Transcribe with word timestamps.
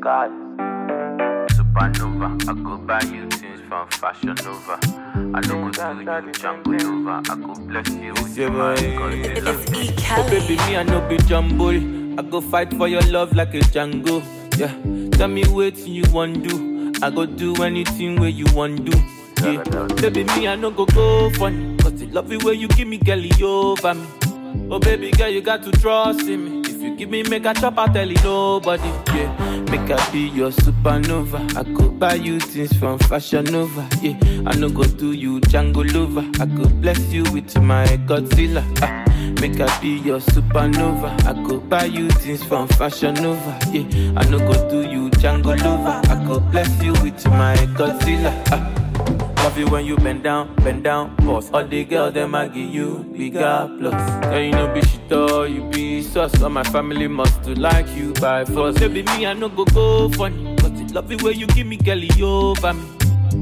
sky. 0.00 0.28
Supernova, 1.54 2.28
I 2.48 2.54
go 2.62 2.76
buy 2.78 3.00
you 3.02 3.26
things 3.28 3.60
from 3.68 3.88
Fashion 3.90 4.34
Nova. 4.44 4.78
I 5.34 5.40
don't 5.40 5.72
go 5.72 5.94
do 5.94 6.26
you 6.26 6.32
Jungle 6.32 6.72
Nova. 6.72 7.22
I 7.30 7.36
go 7.36 7.54
bless 7.54 7.88
you 7.90 8.12
with 8.14 8.38
Yeah, 8.38 8.48
my 8.50 8.74
boy. 8.74 8.80
Godzilla. 8.80 9.52
It's 9.62 9.72
E. 9.72 9.94
Oh, 10.10 10.16
oh 10.18 10.30
baby, 10.30 10.56
me 10.56 10.76
I 10.76 10.82
no 10.84 11.00
be 11.08 11.16
jumble. 11.18 12.18
I 12.18 12.22
go 12.22 12.40
fight 12.40 12.72
for 12.74 12.88
your 12.88 13.02
love 13.02 13.34
like 13.34 13.54
a 13.54 13.60
Django. 13.60 14.22
Yeah, 14.56 14.72
tell 15.16 15.28
me 15.28 15.44
what 15.46 15.76
you 15.78 16.04
want 16.12 16.34
to 16.44 16.48
do. 16.48 16.92
I 17.02 17.10
go 17.10 17.26
do 17.26 17.54
anything 17.62 18.20
where 18.20 18.28
you 18.28 18.46
want 18.54 18.78
to 18.78 18.82
do. 18.90 18.98
Yeah, 19.42 19.62
baby, 20.00 20.24
me 20.24 20.48
I 20.48 20.56
no 20.56 20.70
go 20.70 20.86
go 20.86 21.30
funny. 21.30 21.76
Cause 21.78 21.94
the 21.94 22.06
love 22.06 22.30
you 22.32 22.38
where 22.40 22.54
you 22.54 22.68
give 22.68 22.88
me, 22.88 22.98
girl, 22.98 23.18
you 23.18 23.46
over 23.46 23.94
me. 23.94 24.06
Oh 24.70 24.78
baby 24.78 25.10
girl, 25.12 25.28
you 25.28 25.40
got 25.40 25.62
to 25.62 25.70
trust 25.72 26.20
in 26.20 26.44
me. 26.44 26.60
If 26.68 26.82
you 26.82 26.96
give 26.96 27.10
me 27.10 27.22
make 27.22 27.44
a 27.46 27.54
chop, 27.54 27.78
I 27.78 27.86
tell 27.92 28.08
you 28.08 28.16
nobody. 28.22 28.88
Yeah, 29.14 29.47
make 29.70 29.90
I 29.90 30.10
be 30.12 30.28
your 30.28 30.50
supernova. 30.50 31.40
I 31.56 31.62
go 31.72 31.88
buy 31.88 32.14
you 32.14 32.40
things 32.40 32.72
from 32.78 32.98
Fashion 32.98 33.44
Nova. 33.44 33.88
Yeah, 34.02 34.16
I 34.46 34.54
no 34.56 34.68
go 34.68 34.84
do 34.84 35.12
you 35.12 35.40
Django 35.40 35.82
lover. 35.94 36.24
I 36.40 36.46
go 36.46 36.68
bless 36.68 37.00
you 37.12 37.24
with 37.32 37.56
my 37.60 37.86
Godzilla. 38.06 38.62
Ah, 38.82 39.04
make 39.40 39.60
I 39.60 39.80
be 39.80 39.98
your 39.98 40.20
supernova. 40.20 41.10
I 41.26 41.32
go 41.46 41.58
buy 41.60 41.84
you 41.84 42.08
things 42.10 42.42
from 42.44 42.68
Fashion 42.68 43.14
Nova. 43.14 43.58
Yeah, 43.72 43.84
I 44.16 44.28
no 44.28 44.38
go 44.38 44.68
do 44.70 44.88
you 44.88 45.10
Django 45.10 45.56
lover. 45.62 46.00
I 46.10 46.24
go 46.26 46.40
bless 46.40 46.70
you 46.82 46.92
with 47.02 47.24
my 47.26 47.56
Godzilla. 47.76 48.32
Ah. 48.50 48.77
Love 49.48 49.58
you 49.58 49.66
when 49.68 49.86
you 49.86 49.96
bend 49.96 50.22
down, 50.24 50.54
bend 50.56 50.84
down, 50.84 51.16
boss. 51.24 51.50
All 51.52 51.66
the 51.66 51.82
girls 51.82 52.12
them 52.12 52.34
I 52.34 52.48
give 52.48 52.68
you 52.68 52.98
bigger 53.16 53.66
plus. 53.78 54.26
Girl, 54.26 54.42
you 54.42 54.50
know 54.50 54.74
be 54.74 54.82
shit 54.82 55.10
or 55.10 55.46
you 55.48 55.62
be 55.70 56.02
sus. 56.02 56.42
All 56.42 56.50
my 56.50 56.62
family 56.64 57.08
must 57.08 57.44
to 57.44 57.58
like 57.58 57.88
you 57.96 58.12
by 58.20 58.44
force. 58.44 58.78
Baby, 58.78 59.04
me 59.04 59.24
I 59.24 59.32
no 59.32 59.48
go 59.48 59.64
go 59.64 60.10
funny. 60.10 60.54
The 60.56 60.92
love 60.92 61.10
you 61.10 61.16
when 61.22 61.38
you 61.38 61.46
give 61.46 61.66
me, 61.66 61.78
girl, 61.78 61.96
you 61.96 62.26
over 62.26 62.74
me. 62.74 62.84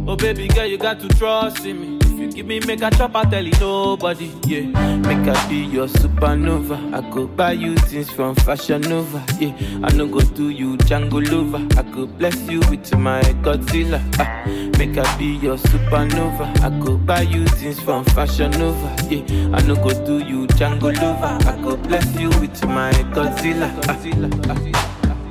Oh 0.06 0.14
baby 0.14 0.47
girl, 0.47 0.66
you 0.66 0.78
got 0.78 1.00
to 1.00 1.08
trust 1.08 1.66
in 1.66 1.81
me. 1.81 1.95
If 2.19 2.22
you 2.22 2.33
give 2.33 2.47
me 2.47 2.61
make 2.61 2.81
a 2.83 2.91
chop, 2.91 3.14
I 3.14 3.25
tell 3.25 3.45
you 3.45 3.53
nobody. 3.61 4.33
Yeah, 4.47 4.62
make 5.06 5.28
I 5.28 5.48
be 5.48 5.56
your 5.67 5.86
supernova. 5.86 6.77
I 6.95 7.11
go 7.11 7.27
buy 7.27 7.53
you 7.53 7.77
things 7.77 8.09
from 8.11 8.34
Fashion 8.36 8.81
Nova. 8.83 9.22
Yeah, 9.39 9.53
I 9.84 9.92
no 9.92 10.06
go 10.06 10.20
do 10.20 10.48
you 10.48 10.78
Django 10.78 11.20
lover. 11.31 11.61
I 11.78 11.83
go 11.94 12.06
bless 12.06 12.37
you 12.48 12.61
with 12.70 12.94
my 12.97 13.20
Godzilla. 13.44 14.00
Ah, 14.19 14.44
make 14.78 14.97
I 14.97 15.19
be 15.19 15.37
your 15.37 15.56
supernova. 15.59 16.47
I 16.62 16.70
go 16.83 16.97
buy 16.97 17.20
you 17.22 17.44
things 17.47 17.78
from 17.81 18.05
Fashion 18.06 18.50
Nova. 18.53 18.89
Yeah, 19.11 19.22
I 19.55 19.61
no 19.67 19.75
go 19.77 19.91
do 20.06 20.19
you 20.19 20.47
Django 20.48 20.94
lover. 21.00 21.37
I 21.50 21.61
go 21.62 21.77
bless 21.77 22.06
you 22.19 22.31
with 22.41 22.64
my 22.64 22.92
Godzilla. 23.12 23.69
Ah, 23.89 23.97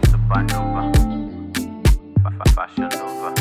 Supernova, 0.06 0.91
Fa- 2.22 2.31
fa- 2.38 2.52
Fashion 2.53 2.89
Nova, 2.89 3.33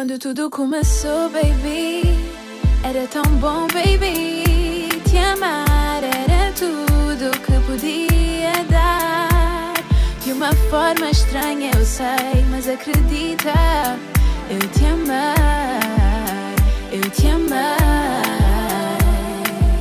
Quando 0.00 0.18
tudo 0.18 0.48
começou, 0.48 1.28
baby, 1.28 2.00
era 2.82 3.06
tão 3.08 3.22
bom, 3.38 3.66
baby. 3.66 4.88
Te 5.04 5.18
amar 5.18 6.02
era 6.02 6.50
tudo 6.54 7.30
que 7.42 7.52
podia 7.66 8.64
dar. 8.70 9.74
De 10.24 10.32
uma 10.32 10.54
forma 10.70 11.10
estranha, 11.10 11.70
eu 11.76 11.84
sei, 11.84 12.42
mas 12.50 12.66
acredita, 12.66 13.52
eu 14.48 14.58
te 14.70 14.86
amar, 14.86 16.54
eu 16.90 17.10
te 17.10 17.26
amar. 17.26 17.76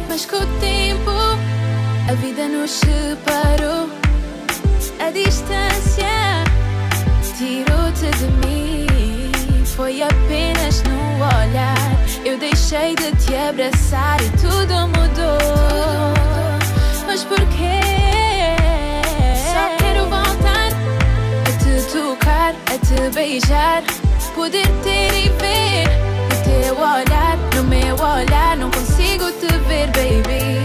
Mas 0.10 0.26
com 0.26 0.36
o 0.36 0.60
tempo, 0.60 1.12
a 2.10 2.14
vida 2.16 2.46
nos 2.50 2.72
separou. 2.72 3.90
A 5.00 5.12
distância 5.12 6.44
tirou-te 7.38 8.18
de 8.18 8.26
mim. 8.46 8.79
Foi 9.80 10.02
apenas 10.02 10.84
no 10.84 11.16
olhar. 11.24 11.78
Eu 12.26 12.38
deixei 12.38 12.98
de 12.98 13.14
te 13.14 13.34
abraçar 13.34 14.22
e 14.22 14.30
tudo 14.32 14.76
mudou. 14.90 16.14
Mas 17.08 17.24
porquê? 17.24 17.80
Só 19.54 19.78
quero 19.78 20.02
voltar 20.02 20.74
a 21.46 21.52
te 21.64 21.94
tocar, 21.94 22.54
a 22.66 22.78
te 22.86 23.16
beijar. 23.16 23.82
Poder 24.36 24.68
ter 24.84 25.14
e 25.14 25.30
ver 25.30 25.88
o 26.28 26.44
teu 26.44 26.76
olhar. 26.76 27.38
No 27.56 27.64
meu 27.64 27.96
olhar, 27.96 28.58
não 28.58 28.70
consigo 28.72 29.32
te 29.32 29.48
ver, 29.66 29.88
baby. 29.92 30.60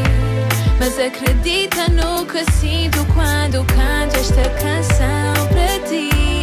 Mas 0.80 0.98
acredita 0.98 1.88
no 1.88 2.26
que 2.26 2.44
sinto 2.50 3.06
quando 3.14 3.64
canto 3.66 4.16
esta 4.16 4.42
canção 4.60 5.46
para 5.52 5.88
ti. 5.88 6.33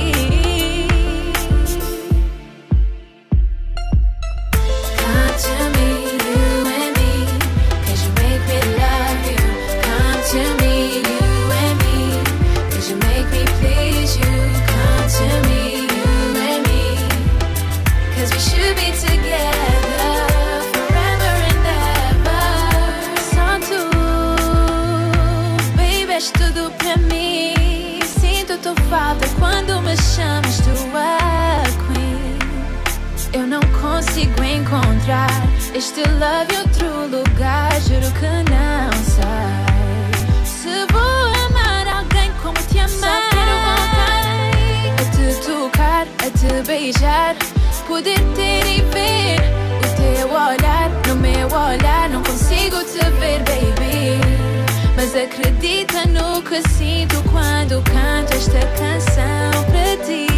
Quando 57.31 57.81
canto 57.83 58.33
esta 58.33 58.59
canção 58.77 59.63
para 59.71 59.97
ti. 60.05 60.30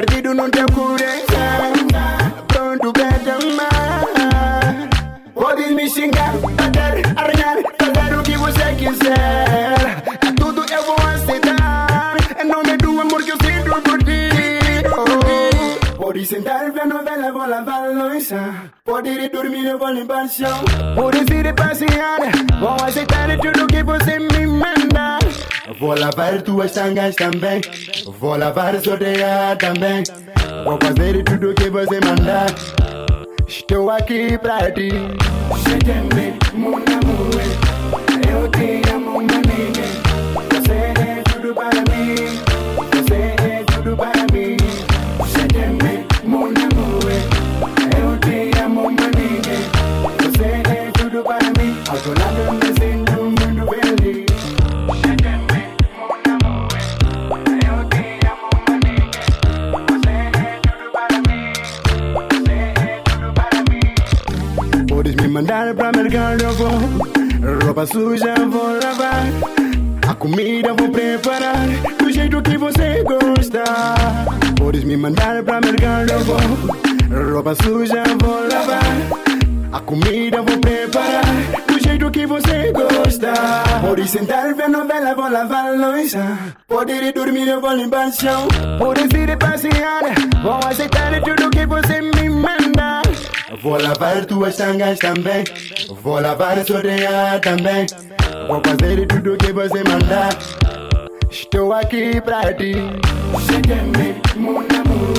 Tu 0.00 0.34
não 0.34 0.48
te 0.48 0.64
cures 0.72 1.26
Pronto 2.48 2.92
pra 2.92 3.10
tomar 3.18 4.88
Pode 5.34 5.74
me 5.74 5.88
xingar, 5.88 6.32
bater, 6.38 7.02
arranhar 7.14 7.58
Fazer 7.78 8.18
o 8.18 8.22
que 8.22 8.36
você 8.38 8.74
quiser 8.74 10.02
Tudo 10.36 10.64
eu 10.72 10.82
vou 10.84 10.96
aceitar 11.06 12.16
Em 12.40 12.48
nome 12.48 12.76
do 12.78 13.00
amor 13.00 13.22
que 13.22 13.32
eu 13.32 13.36
sinto 13.42 13.82
por 13.82 13.98
ti 14.02 14.30
oh. 14.88 15.96
Pode 15.96 16.24
sentar, 16.24 16.72
ver 16.72 16.86
novela, 16.86 17.30
vou 17.30 17.46
lavar 17.46 17.90
louça 17.90 18.54
Pode 18.84 19.10
ir 19.10 19.28
dormir, 19.30 19.66
eu 19.66 19.78
vou 19.78 19.90
limpar 19.90 20.26
chão 20.26 20.64
Pode 20.94 21.18
ir 21.18 21.54
passear 21.54 22.18
Vou 22.58 22.76
aceitar 22.82 23.28
tudo 23.38 23.66
que 23.66 23.82
você 23.82 24.18
me 24.18 24.46
manda 24.46 25.21
Vou 25.82 25.98
lavar 25.98 26.40
tuas 26.42 26.70
tangas 26.70 27.16
também. 27.16 27.60
Vou 28.20 28.36
lavar 28.36 28.76
orelha 28.76 29.56
também. 29.58 30.04
Vou 30.64 30.78
fazer 30.80 31.24
tudo 31.24 31.52
que 31.54 31.68
você 31.70 31.98
mandar. 32.04 32.46
Estou 33.48 33.90
aqui 33.90 34.38
pra 34.38 34.70
ti. 34.70 34.90
Você 35.48 35.78
tem 35.78 36.02
me, 36.14 36.38
mon 36.54 36.76
amour 36.76 37.34
Eu 38.30 38.48
te 38.52 38.88
amo, 38.92 39.22
meu 39.22 40.01
eu 66.14 66.52
vou 66.54 67.64
Roupa 67.64 67.86
suja 67.86 68.34
vou 68.50 68.78
lavar 68.82 69.24
A 70.06 70.14
comida 70.14 70.74
vou 70.74 70.90
preparar 70.90 71.66
Do 71.98 72.12
jeito 72.12 72.42
que 72.42 72.58
você 72.58 73.02
gosta. 73.02 73.64
Podes 74.58 74.84
me 74.84 74.96
mandar 74.96 75.42
pra 75.42 75.60
mercado, 75.60 76.12
vou 76.24 77.32
Roupa 77.32 77.54
suja 77.62 78.02
vou 78.20 78.46
lavar 78.46 78.82
A 79.72 79.80
comida 79.80 80.42
vou 80.42 80.58
preparar 80.58 81.24
Do 81.66 81.80
jeito 81.80 82.10
que 82.10 82.26
você 82.26 82.72
gosta. 82.72 83.32
Pode 83.80 84.06
sentar, 84.06 84.52
ver 84.54 84.68
novela, 84.68 85.14
vou 85.14 85.30
lavar 85.30 85.74
louça. 85.74 86.38
Pode 86.68 86.92
ir 86.92 87.12
dormir, 87.14 87.48
eu 87.48 87.60
vou 87.60 87.74
limpar 87.74 88.08
o 88.08 88.12
chão. 88.12 88.48
Pode 88.78 89.00
ir 89.02 89.38
passear 89.38 90.02
Vou 90.42 90.60
aceitar 90.68 91.22
tudo 91.22 91.48
que 91.50 91.66
você 91.66 92.02
me 92.02 92.28
manda 92.28 92.91
Vou 93.62 93.80
lavar 93.80 94.24
tuas 94.24 94.56
tangas 94.56 94.98
também 94.98 95.44
Vou 96.02 96.20
lavar 96.20 96.64
sua 96.64 96.78
orelha 96.78 97.38
também 97.40 97.86
Vou 98.48 98.60
fazer 98.66 99.06
tudo 99.06 99.36
que 99.36 99.52
você 99.52 99.84
mandar 99.84 100.36
Estou 101.30 101.72
aqui 101.72 102.20
pra 102.20 102.52
ti 102.54 102.74
Você 103.32 103.60
tem 103.62 103.82
me, 103.84 104.20
mon 104.34 104.58
amour 104.58 105.14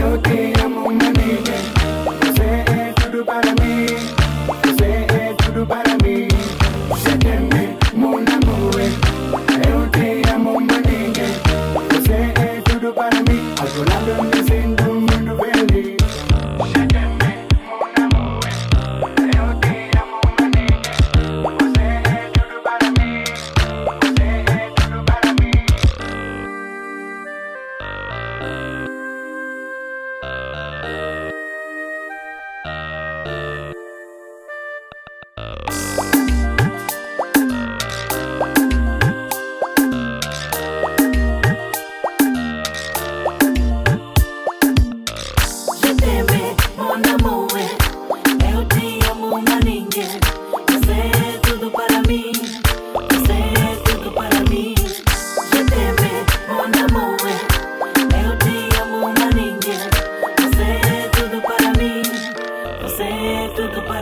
Eu 0.00 0.16
te 0.22 0.62
amo, 0.62 0.90
minha 0.92 1.10
amiga 1.10 1.52
Você 2.04 2.70
é 2.70 2.92
tudo 3.02 3.24
para 3.24 3.50
mim 3.60 3.69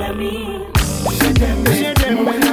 them, 0.08 0.18
me. 0.18 0.66
Share 1.76 1.94
them, 1.94 2.24
me. 2.24 2.47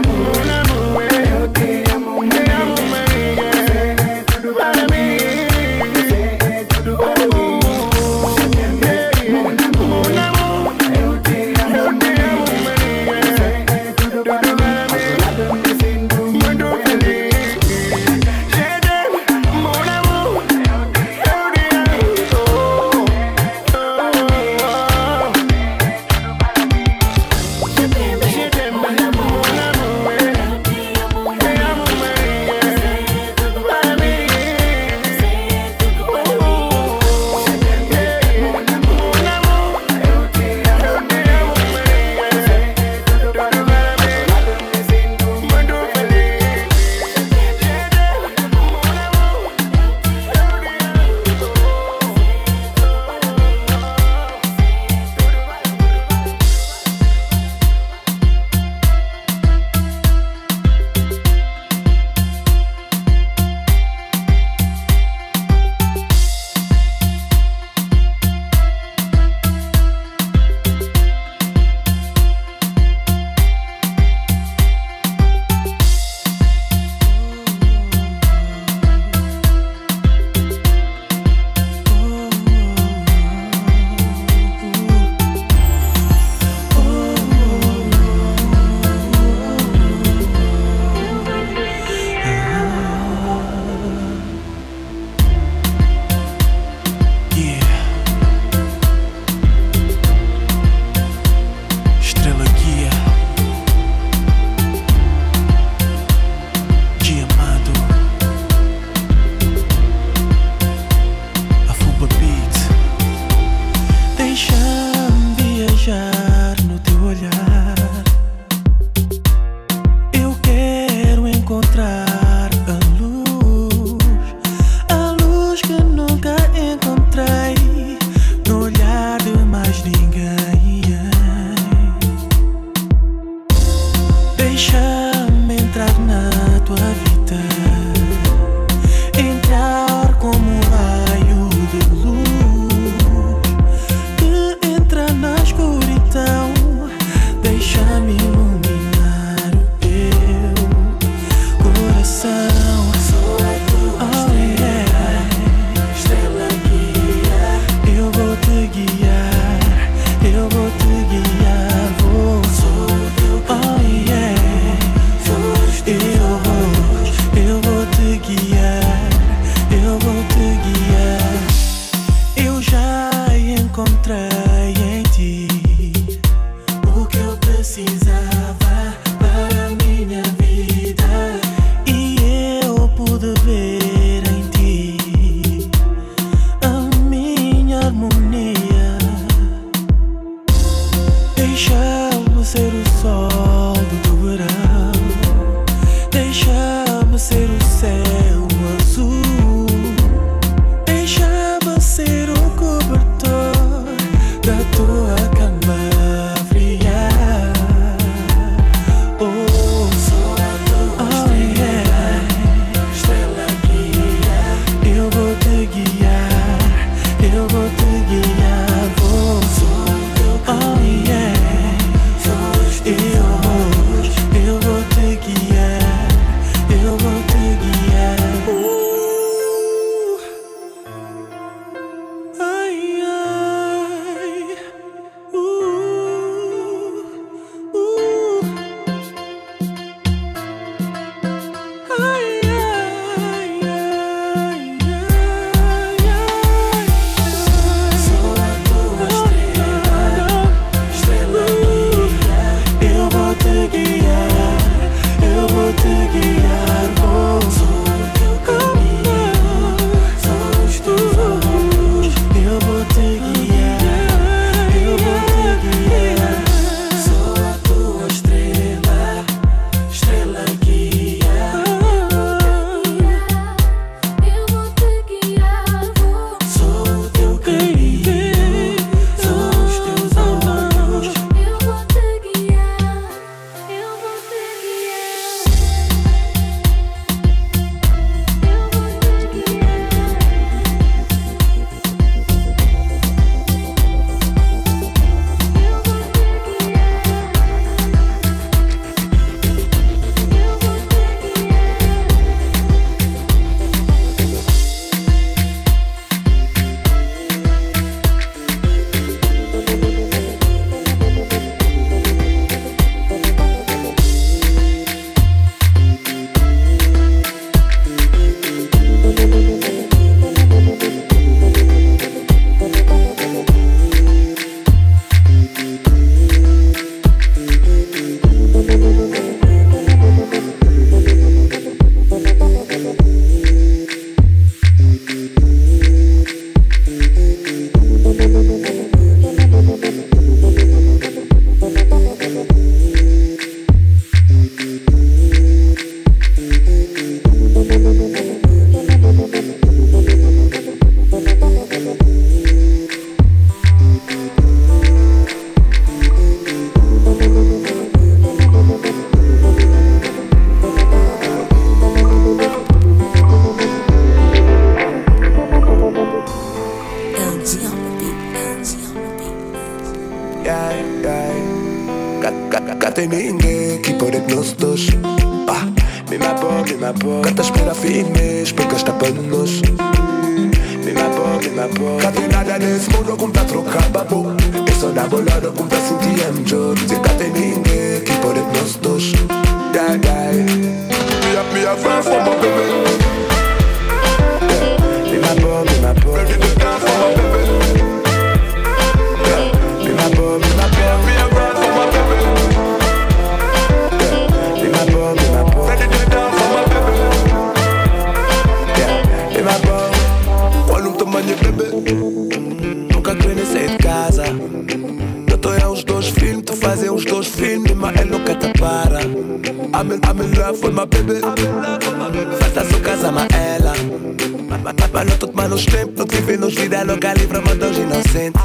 Fica 427.06 427.28
pra 427.28 427.42
matou 427.42 427.70
os 427.70 427.78
inocentes. 427.78 428.42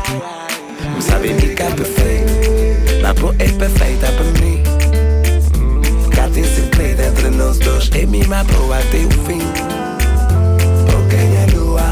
Não 0.93 1.01
sabe 1.01 1.33
ficar 1.33 1.75
perfeito. 1.75 3.01
Na 3.01 3.15
boa 3.15 3.35
é 3.39 3.49
perfeita 3.49 4.07
para 4.13 4.45
mim. 4.45 4.63
Cada 6.15 6.35
se 6.35 6.61
entre 7.09 7.31
nós 7.31 7.59
dois. 7.59 7.91
É 7.95 8.05
mima 8.05 8.45
boa 8.45 8.77
até 8.79 8.99
o 8.99 9.11
fim. 9.25 9.41
Por 10.91 11.09
quem 11.09 11.37
é 11.37 11.47
lua, 11.57 11.91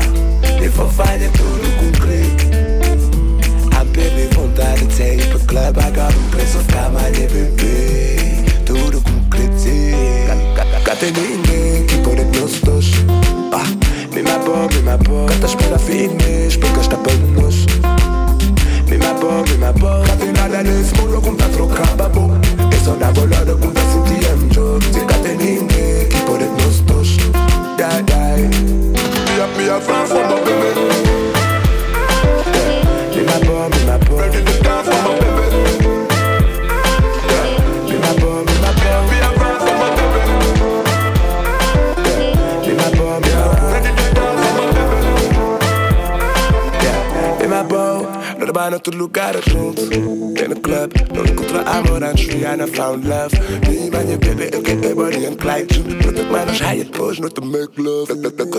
de 0.61 0.69
fofa 0.69 1.05
é 1.05 1.31
tudo 1.39 1.78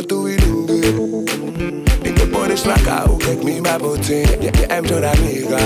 doing 0.09 0.65
good. 0.65 2.03
Mi 2.03 2.11
cuerpo 2.11 2.47
destracado, 2.47 3.17
que 3.19 3.35
me 3.45 3.61
my 3.61 3.77
booty. 3.77 4.23
Yeah, 4.41 4.51
yeah, 4.57 4.75
I'm 4.75 4.85
your 4.85 5.05
amiga. 5.05 5.59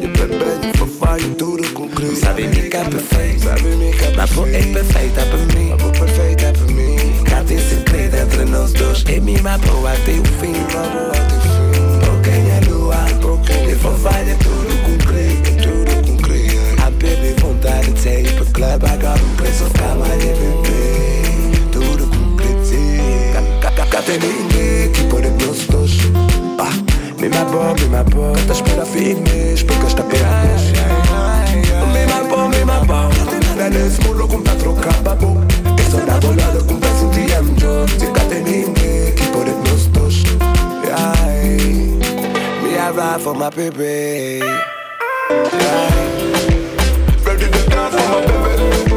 Yeah, 0.00 0.12
baby, 0.12 0.78
por 0.78 0.88
favor, 0.88 1.36
tudo 1.38 1.68
com 1.72 1.88
cruz. 1.88 2.18
Sabe 2.18 2.46
me 2.46 2.68
que 2.68 2.76
é 2.76 2.84
perfeito, 2.84 3.44
sabe 3.44 3.62
me 3.62 3.90
que 3.90 4.04
é 4.04 4.10
perfeito. 4.10 4.16
Mas 4.16 4.30
vou 4.30 4.46
é 4.46 4.62
perfeita 4.62 5.22
para 5.26 5.38
mim, 5.38 5.70
mas 5.70 5.82
vou 5.82 5.92
perfeita 5.92 6.52
para 6.52 6.74
mim. 6.74 7.24
Cá 7.24 7.42
tem 7.44 7.58
segredo 7.58 8.16
entre 8.16 8.44
nós 8.44 8.72
dois, 8.74 9.04
é 9.08 9.18
minha 9.18 9.58
boa 9.58 9.92
até 9.92 10.12
o 10.12 10.24
fim. 10.38 10.52
é 12.50 12.60
lua, 12.68 12.96
pouquinha 13.20 13.72
e 13.72 14.36
tudo 14.36 14.82
com 14.84 14.98
cruz, 15.06 15.34
tudo 15.62 16.06
com 16.06 16.16
cruz. 16.22 16.52
A 16.84 16.90
baby 16.90 17.34
vontade 17.40 17.92
tem 18.02 18.20
ir 18.20 18.34
pro 18.34 18.44
club, 18.46 18.84
agora 18.84 19.20
o 19.22 19.36
preço 19.36 19.64
tá 19.70 19.94
mais 19.94 20.20
de 20.20 20.28
beber. 20.28 21.11
Quand 23.92 24.00
t'es 24.06 24.18
ligné, 24.18 24.90
qui 24.90 25.02
pour 25.02 25.18
les 25.18 25.28
blues 25.28 25.66
touche 25.66 26.08
Ah, 26.58 26.70
mais 27.18 27.28
ma 27.28 27.44
bombe, 27.44 27.78
mais 27.78 27.88
ma 27.98 28.02
bombe 28.02 28.34
Quand 28.48 28.54
t'as 28.54 28.62
pas 28.62 28.76
la 28.78 28.84
fini, 28.86 29.54
j'peux 29.54 29.74
que 29.74 29.90
j'tape 29.90 30.10
la 30.12 30.18
bouche 30.48 30.72
Mais 31.92 32.06
ma 32.06 32.22
bombe, 32.26 32.52
mais 32.52 32.64
ma 32.64 32.80
bombe 32.80 33.12
Nel 33.58 33.90
smullo 33.90 34.26
con 34.26 34.42
tatro 34.42 34.72
cababo 34.72 35.36
E 35.76 35.90
sono 35.90 36.06
da 36.06 36.18
volare 36.18 36.64
con 36.66 36.78
pezzo 36.78 37.04
di 37.12 37.24
M. 37.24 37.54
Jones 37.56 38.02
E 38.02 38.10
catenini, 38.10 39.12
chi 39.14 39.26
por 39.30 39.46
il 39.46 39.56
nostro 39.68 40.08
Ai, 40.94 41.98
mi 42.62 42.76
arrive 42.78 43.20
for 43.20 43.36
my 43.36 43.50
baby 43.54 44.40
Ai, 45.28 45.92
ready 47.24 47.46
to 47.46 47.68
dance 47.68 47.94
for 47.94 48.08
my 48.08 48.26
baby 48.26 48.91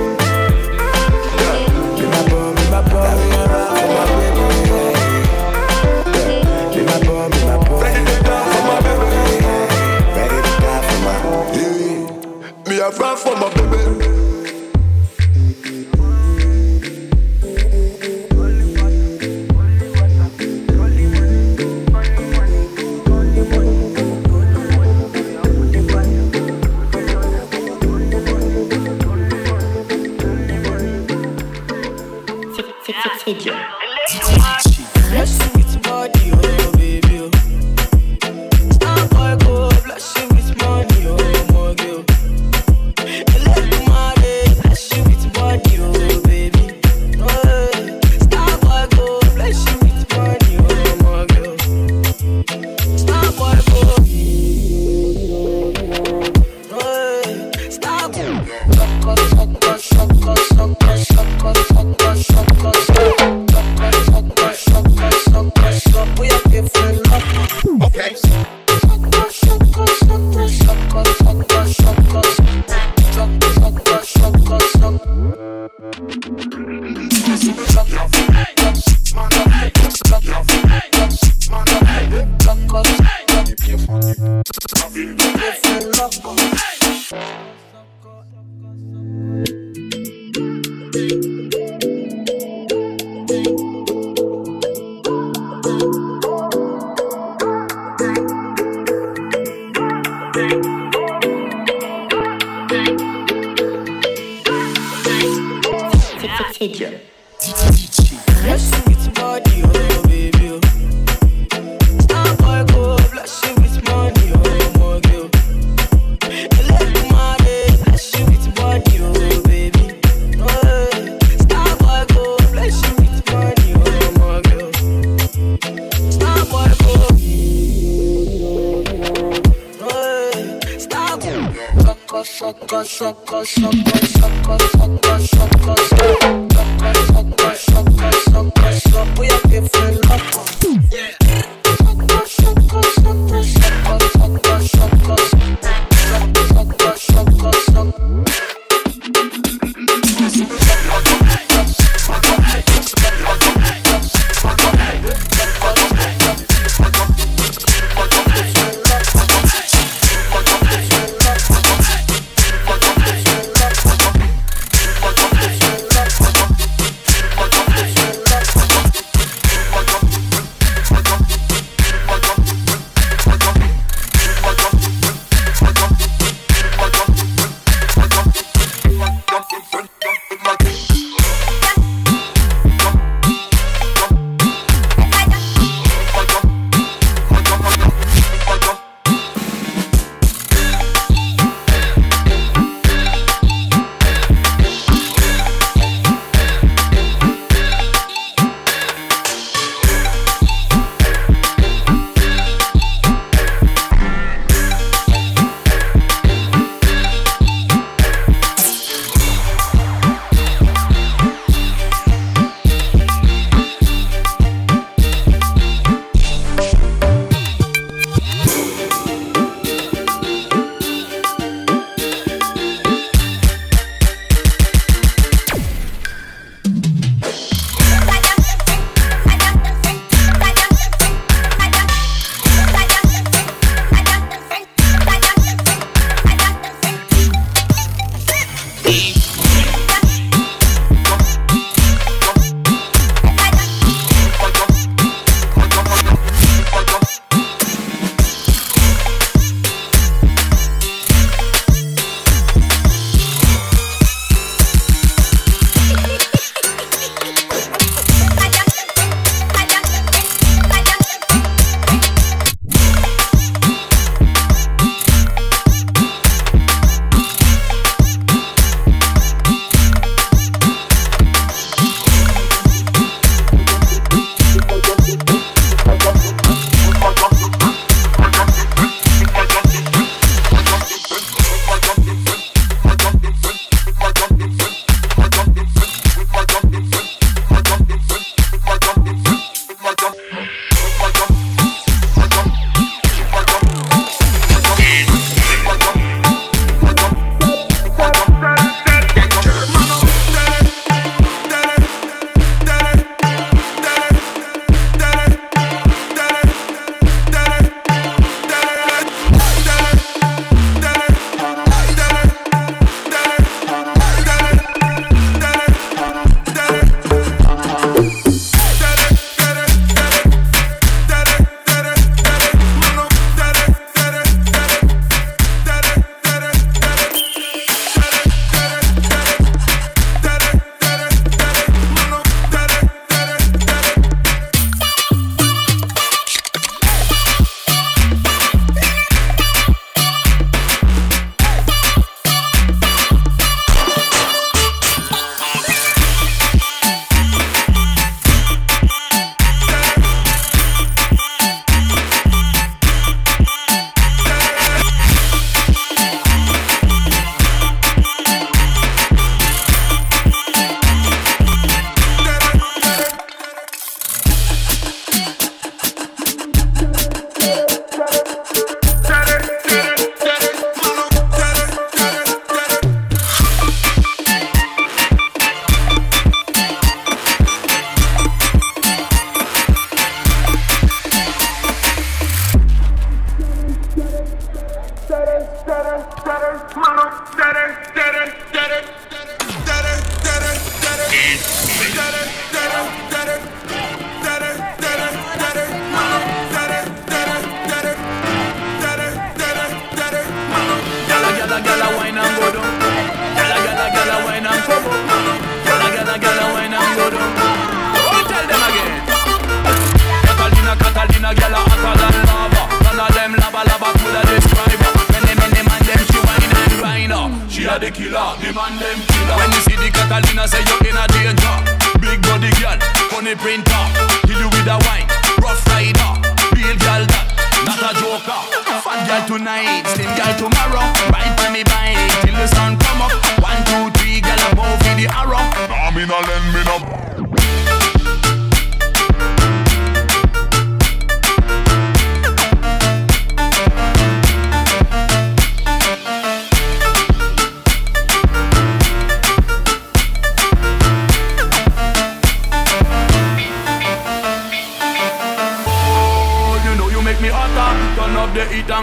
a 417.76 417.80
the 417.80 417.92
killer, 417.92 418.32
the 418.40 418.50
man 418.56 418.72
them 418.80 419.00
killer. 419.04 419.36
When 419.36 419.52
you 419.52 419.62
see 419.68 419.76
the 419.76 419.90
Catalina, 419.92 420.48
say 420.48 420.64
you're 420.64 420.80
in 420.88 420.96
a 420.96 421.06
danger. 421.12 421.56
Big 422.00 422.22
body 422.24 422.52
girl, 422.62 422.80
funny 423.12 423.36
printer, 423.36 423.84
kill 424.24 424.40
you 424.40 424.50
with 424.50 424.72
a 424.72 424.78
wine, 424.88 425.08
rough 425.44 425.60
rider, 425.68 426.12
real 426.56 426.78
girl 426.80 427.04
that, 427.04 427.28
not 427.68 427.84
a 427.84 427.92
joker. 428.00 428.42
Fat 428.80 429.04
girl 429.08 429.24
tonight, 429.28 429.84
slim 429.92 430.12
girl 430.16 430.34
tomorrow, 430.40 430.86
ride 431.12 431.36
on 431.44 431.52
me 431.52 431.64
bike 431.68 432.00
till 432.24 432.36
the 432.36 432.48
sun 432.48 432.80
come 432.80 433.02
up. 433.04 433.12
One, 433.44 433.60
two, 433.68 433.92
three, 434.00 434.22
girl, 434.22 434.40
I'm 434.40 434.60
over 434.60 434.94
the 434.96 435.08
arrow. 435.12 435.44
Nah, 435.68 435.92
me 435.92 436.06
no 436.08 436.20
lend 436.24 436.48
me 436.56 436.62
no. 436.64 437.05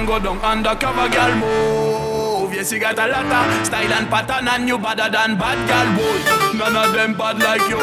Go 0.06 0.18
down 0.18 0.38
undercover 0.40 1.08
girl 1.08 1.34
move. 1.36 2.54
Yes, 2.54 2.72
you 2.72 2.78
got 2.78 2.98
a 2.98 3.06
lot 3.06 3.26
of 3.26 3.66
style 3.66 3.92
and 3.92 4.08
pattern, 4.08 4.48
and 4.48 4.68
you 4.68 4.78
better 4.78 5.10
than 5.10 5.36
bad 5.36 5.58
girl 5.68 5.88
boy. 5.96 6.58
None 6.58 6.76
of 6.76 6.92
them 6.92 7.14
bad 7.14 7.38
like 7.38 7.66
you. 7.68 7.80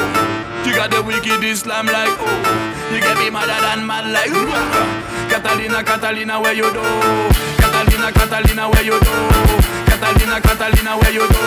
You 0.66 0.76
got 0.76 0.92
the 0.92 1.02
wicked 1.02 1.44
Islam 1.44 1.88
like 1.88 2.14
oh. 2.20 2.94
You 2.94 3.00
get 3.00 3.18
me 3.18 3.30
madder 3.30 3.60
than 3.62 3.86
mad 3.86 4.12
like 4.12 4.30
ooh. 4.30 4.50
Catalina, 5.30 5.84
Catalina, 5.84 6.40
where 6.42 6.54
you 6.54 6.70
do? 6.74 6.82
Catalina, 7.58 8.12
Catalina, 8.12 8.70
where 8.70 8.84
you 8.84 9.00
do? 9.00 9.14
Catalina, 9.88 10.42
Catalina, 10.42 10.98
where 10.98 11.14
you 11.14 11.26
do? 11.28 11.42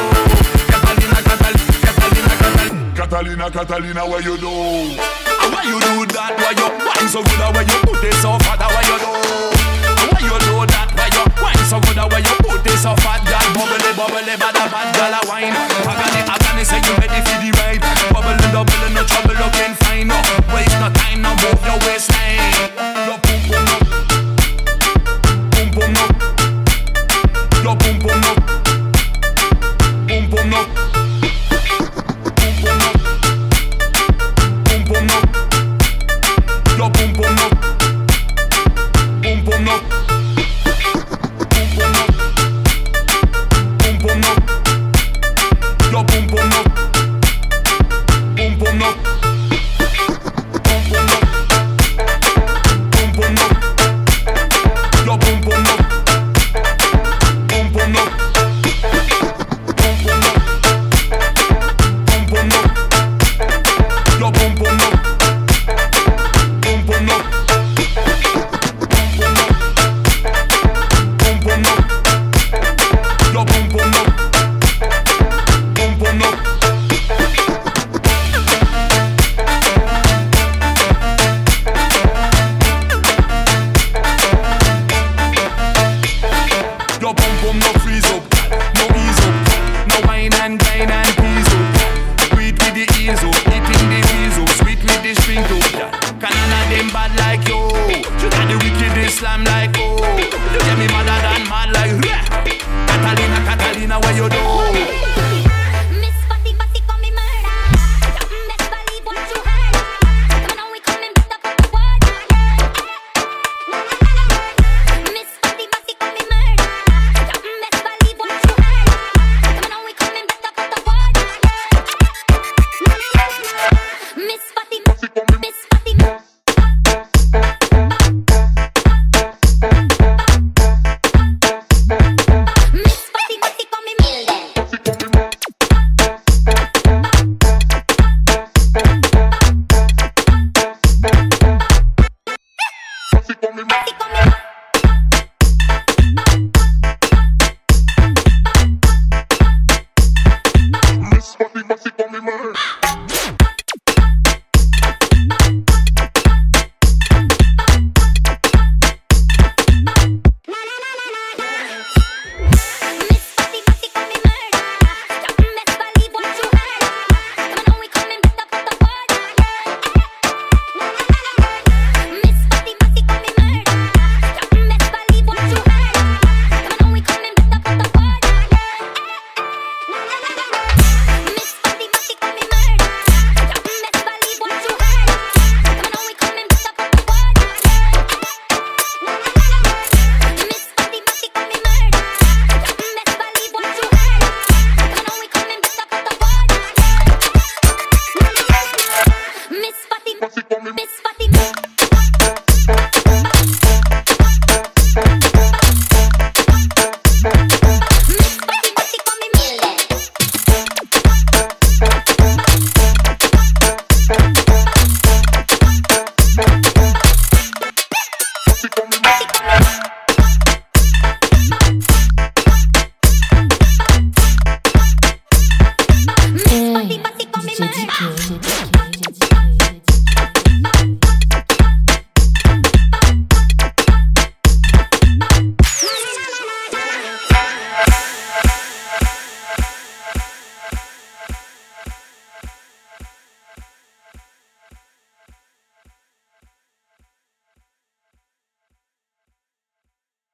Catalina, 0.70 1.18
Catalina, 1.22 1.78
Catalina, 1.86 2.34
Catalina. 2.38 2.94
Catalina, 2.94 3.50
Catalina, 3.50 4.02
where 4.08 4.22
you 4.22 4.36
do? 4.38 4.50
Why 5.52 5.62
you 5.66 5.78
do 5.78 6.06
that? 6.14 6.34
Why 6.38 6.54
you 6.56 6.68
wine 6.86 7.08
so 7.08 7.22
good? 7.22 7.38
Why 7.38 7.62
you 7.62 7.78
put 7.82 8.04
it 8.04 8.14
so 8.22 8.38
fat? 8.40 8.58
Why 8.58 8.82
you 8.86 8.98
do? 8.98 9.51
You 10.22 10.38
do 10.46 10.62
that? 10.70 10.94
Why 10.94 11.10
you 11.10 11.24
wine 11.42 11.66
so 11.66 11.82
good? 11.82 11.98
Why 11.98 12.22
you 12.22 12.36
put 12.46 12.62
it 12.62 12.78
so 12.78 12.94
fat? 13.02 13.26
Girl, 13.26 13.42
bubbly, 13.58 13.90
bubbly, 13.98 14.34
bad, 14.38 14.54
bad, 14.54 14.88
girl, 14.94 15.14
wine. 15.26 15.50
Agani, 15.82 16.22
agani, 16.30 16.62
say 16.62 16.78
you 16.78 16.94
ready 17.02 17.18
for 17.26 17.36
the 17.42 17.50
ride. 17.58 17.82
Bubbling, 18.14 18.38
doubling, 18.54 18.94
no 18.94 19.02
trouble, 19.02 19.34
looking 19.34 19.74
fine. 19.82 20.06
No 20.06 20.18
waste 20.54 20.78
no 20.78 20.94
time, 20.94 21.26
no 21.26 21.34
move 21.42 21.58
your 21.66 21.78
waistline. 21.82 22.38
Your 23.02 23.18
boom 23.18 23.40
boom 23.50 23.64
no, 23.66 23.81